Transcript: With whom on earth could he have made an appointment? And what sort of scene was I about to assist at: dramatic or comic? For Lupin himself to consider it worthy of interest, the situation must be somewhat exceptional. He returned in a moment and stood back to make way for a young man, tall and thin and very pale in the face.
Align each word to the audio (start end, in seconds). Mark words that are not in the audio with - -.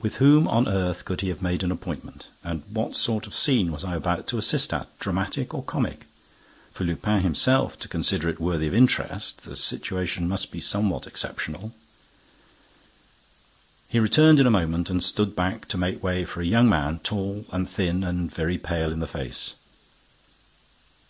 With 0.00 0.16
whom 0.16 0.48
on 0.48 0.66
earth 0.66 1.04
could 1.04 1.20
he 1.20 1.28
have 1.28 1.42
made 1.42 1.62
an 1.62 1.70
appointment? 1.70 2.28
And 2.42 2.62
what 2.70 2.96
sort 2.96 3.26
of 3.26 3.34
scene 3.34 3.70
was 3.70 3.84
I 3.84 3.94
about 3.94 4.26
to 4.28 4.38
assist 4.38 4.72
at: 4.72 4.98
dramatic 4.98 5.52
or 5.52 5.62
comic? 5.62 6.06
For 6.72 6.84
Lupin 6.84 7.20
himself 7.20 7.78
to 7.80 7.86
consider 7.88 8.30
it 8.30 8.40
worthy 8.40 8.66
of 8.66 8.72
interest, 8.74 9.44
the 9.44 9.54
situation 9.54 10.26
must 10.26 10.50
be 10.50 10.58
somewhat 10.62 11.06
exceptional. 11.06 11.74
He 13.90 13.98
returned 14.00 14.40
in 14.40 14.46
a 14.46 14.50
moment 14.50 14.88
and 14.88 15.04
stood 15.04 15.36
back 15.36 15.68
to 15.68 15.76
make 15.76 16.02
way 16.02 16.24
for 16.24 16.40
a 16.40 16.46
young 16.46 16.70
man, 16.70 17.00
tall 17.00 17.44
and 17.52 17.68
thin 17.68 18.02
and 18.02 18.32
very 18.32 18.56
pale 18.56 18.90
in 18.90 19.00
the 19.00 19.06
face. 19.06 19.52